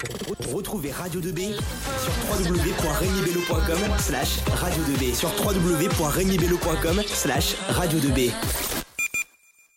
[0.00, 8.32] Retrouvez Radio 2B sur www.regnibello.com slash radio 2B sur www.regnibello.com slash radio 2B.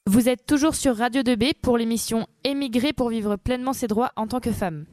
[0.06, 4.28] Vous êtes toujours sur Radio 2B pour l'émission Émigrer pour vivre pleinement ses droits en
[4.28, 4.86] tant que femme.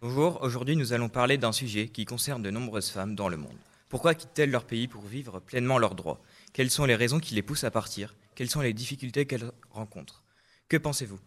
[0.00, 3.58] Bonjour, aujourd'hui nous allons parler d'un sujet qui concerne de nombreuses femmes dans le monde.
[3.90, 6.22] Pourquoi quittent-elles leur pays pour vivre pleinement leurs droits?
[6.54, 8.14] Quelles sont les raisons qui les poussent à partir?
[8.34, 10.22] Quelles sont les difficultés qu'elles rencontrent?
[10.70, 11.18] Que pensez-vous?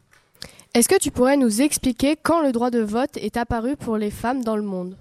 [0.74, 4.12] Est-ce que tu pourrais nous expliquer quand le droit de vote est apparu pour les
[4.12, 4.98] femmes dans le monde?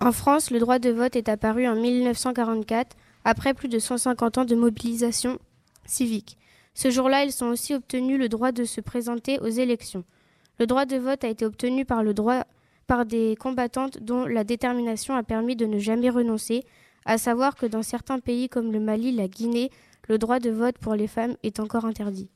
[0.00, 4.44] En France, le droit de vote est apparu en 1944, après plus de 150 ans
[4.44, 5.38] de mobilisation
[5.86, 6.36] civique.
[6.74, 10.04] Ce jour-là, ils ont aussi obtenu le droit de se présenter aux élections.
[10.58, 12.02] Le droit de vote a été obtenu par,
[12.86, 16.64] par des combattantes dont la détermination a permis de ne jamais renoncer,
[17.04, 19.70] à savoir que dans certains pays comme le Mali, la Guinée,
[20.08, 22.28] le droit de vote pour les femmes est encore interdit.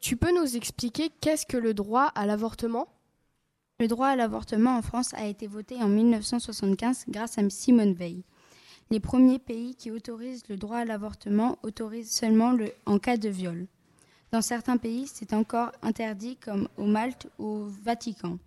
[0.00, 2.88] Tu peux nous expliquer qu'est-ce que le droit à l'avortement?
[3.80, 8.22] Le droit à l'avortement en France a été voté en 1975 grâce à Simone Veil.
[8.90, 13.28] Les premiers pays qui autorisent le droit à l'avortement autorisent seulement le, en cas de
[13.28, 13.66] viol.
[14.30, 18.38] Dans certains pays, c'est encore interdit, comme au Malte ou au Vatican.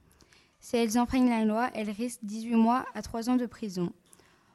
[0.59, 3.91] Si elles enfreignent la loi, elles risquent 18 mois à 3 ans de prison.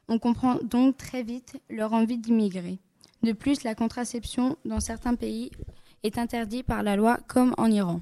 [0.08, 2.78] On comprend donc très vite leur envie d'immigrer.
[3.22, 5.50] De plus, la contraception dans certains pays
[6.04, 8.00] est interdite par la loi, comme en Iran.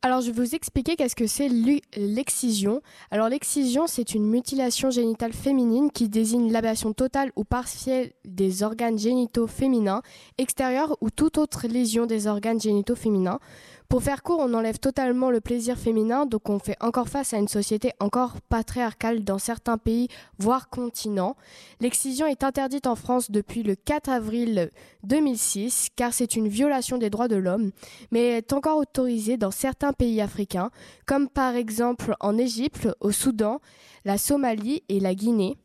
[0.00, 1.48] Alors, je vais vous expliquer qu'est-ce que c'est
[1.96, 2.82] l'excision.
[3.10, 8.96] Alors, l'excision, c'est une mutilation génitale féminine qui désigne l'ablation totale ou partielle des organes
[8.96, 10.02] génitaux féminins,
[10.38, 13.40] extérieurs ou toute autre lésion des organes génitaux féminins.
[13.88, 17.38] Pour faire court, on enlève totalement le plaisir féminin, donc on fait encore face à
[17.38, 21.36] une société encore patriarcale dans certains pays, voire continents.
[21.80, 24.70] L'excision est interdite en France depuis le 4 avril
[25.04, 27.70] 2006, car c'est une violation des droits de l'homme,
[28.10, 30.70] mais est encore autorisée dans certains pays africains,
[31.06, 33.60] comme par exemple en Égypte, au Soudan,
[34.04, 35.58] la Somalie et la Guinée.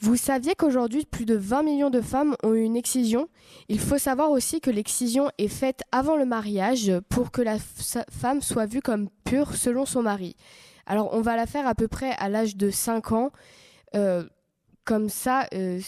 [0.00, 3.28] Vous saviez qu'aujourd'hui, plus de 20 millions de femmes ont eu une excision
[3.68, 8.40] Il faut savoir aussi que l'excision est faite avant le mariage pour que la femme
[8.40, 10.36] soit vue comme pure selon son mari.
[10.86, 13.32] Alors, on va la faire à peu près à l'âge de 5 ans.
[13.96, 14.24] Euh,
[14.84, 15.80] comme ça, euh,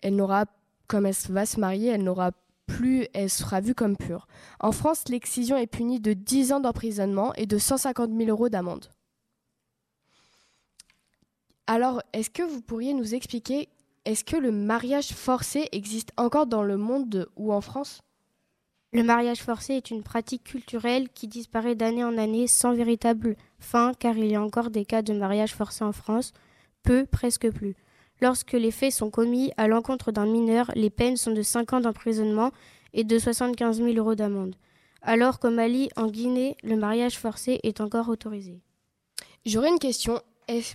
[0.00, 0.44] elle n'aura,
[0.86, 2.30] comme elle va se marier, elle n'aura
[2.66, 4.26] plus, elle sera vue comme pure.
[4.60, 8.90] En France, l'excision est punie de 10 ans d'emprisonnement et de 150 000 euros d'amende.
[11.66, 13.68] Alors, est-ce que vous pourriez nous expliquer,
[14.04, 18.02] est-ce que le mariage forcé existe encore dans le monde ou en France?
[18.92, 23.92] Le mariage forcé est une pratique culturelle qui disparaît d'année en année sans véritable fin
[23.98, 26.32] car il y a encore des cas de mariage forcé en France,
[26.82, 27.74] peu, presque plus.
[28.20, 31.80] Lorsque les faits sont commis à l'encontre d'un mineur, les peines sont de 5 ans
[31.80, 32.50] d'emprisonnement
[32.94, 34.54] et de 75 000 euros d'amende.
[35.02, 38.60] Alors qu'au Mali, en Guinée, le mariage forcé est encore autorisé.
[39.44, 40.20] J'aurais une question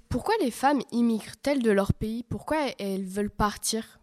[0.09, 2.23] pourquoi les femmes immigrent-elles de leur pays?
[2.23, 4.01] Pourquoi elles veulent partir?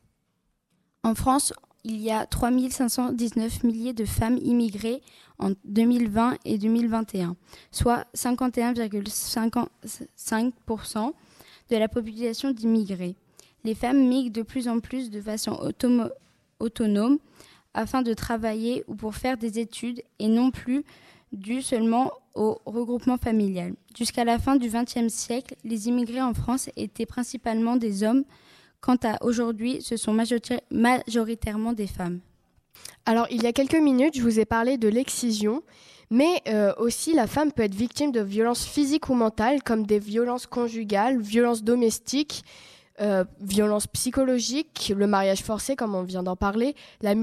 [1.03, 1.53] En France,
[1.85, 5.03] il y a 3519 milliers de femmes immigrées
[5.39, 7.37] en 2020 et 2021,
[7.71, 11.13] soit 51,55%
[11.71, 13.15] de la population d'immigrés.
[13.65, 15.59] Les femmes migrent de plus en plus de façon
[16.61, 17.19] autonome
[17.75, 20.85] afin de travailler ou pour faire des études et non plus
[21.33, 23.75] dû seulement au regroupement familial.
[23.97, 28.25] Jusqu'à la fin du XXe siècle, les immigrés en France étaient principalement des hommes.
[28.81, 30.13] Quant à aujourd'hui, ce sont
[30.71, 32.21] majoritairement des femmes.
[33.07, 35.63] Alors, il y a quelques minutes, je vous ai parlé de l'excision,
[36.11, 39.99] mais euh, aussi la femme peut être victime de violences physiques ou mentales, comme des
[39.99, 42.45] violences conjugales, violences domestiques,
[43.01, 47.15] euh, violence psychologique, le mariage forcé, comme on vient d'en parler, la,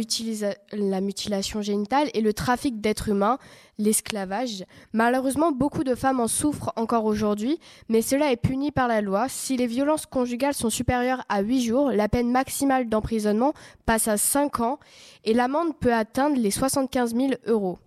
[0.71, 3.37] la, mutilation génitale et le trafic d'êtres humains,
[3.77, 4.63] l'esclavage.
[4.93, 7.59] Malheureusement, beaucoup de femmes en souffrent encore aujourd'hui,
[7.89, 9.27] mais cela est puni par la loi.
[9.27, 13.53] Si les violences conjugales sont supérieures à 8 jours, la peine maximale d'emprisonnement
[13.85, 14.79] passe à 5 ans
[15.25, 17.79] et l'amende peut atteindre les 75 000 euros.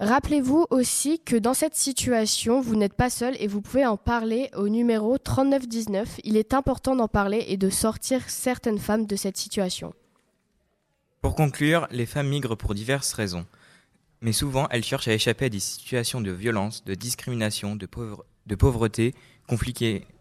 [0.00, 4.50] Rappelez-vous aussi que dans cette situation, vous n'êtes pas seul et vous pouvez en parler
[4.56, 6.20] au numéro 3919.
[6.24, 9.94] Il est important d'en parler et de sortir certaines femmes de cette situation.
[11.22, 13.46] Pour conclure, les femmes migrent pour diverses raisons.
[14.20, 17.88] Mais souvent, elles cherchent à échapper à des situations de violence, de discrimination, de,
[18.46, 19.14] de pauvreté,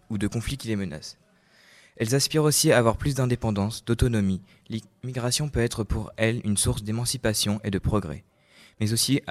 [0.10, 1.18] ou de conflits qui les menacent.
[1.98, 4.42] Elles aspirent aussi à avoir plus d'indépendance, d'autonomie.
[4.70, 8.24] L'immigration peut être pour elles une source d'émancipation et de progrès,
[8.80, 9.22] mais aussi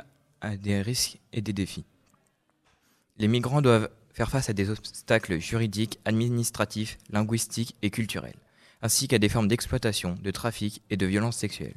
[0.43, 1.87] à des risques et des défis.
[3.17, 8.37] Les migrants doivent faire face à des obstacles juridiques, administratifs, linguistiques et culturels,
[8.83, 11.77] ainsi qu'à des formes d'exploitation, de trafic et de violences sexuelles.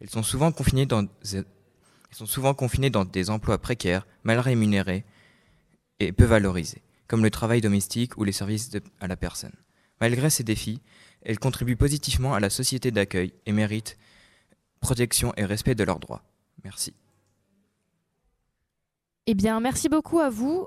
[0.00, 1.04] Ils sont souvent confinés dans,
[3.04, 5.04] des emplois précaires, mal rémunérés,
[5.98, 8.70] et peu valorisées, comme le travail domestique ou les services
[9.00, 9.54] à la personne.
[10.00, 10.80] Malgré ces défis,
[11.22, 13.96] elles contribuent positivement à la société d'accueil et méritent
[14.80, 16.22] protection et respect de leurs droits.
[16.62, 16.92] Merci.
[19.26, 20.60] Eh bien, merci beaucoup à vous.